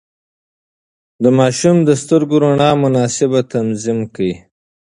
د 1.23 1.25
ماشوم 1.39 1.77
د 1.87 1.89
سترګو 2.01 2.35
رڼا 2.43 2.71
مناسب 2.83 3.31
تنظيم 3.53 3.99
کړئ. 4.13 4.33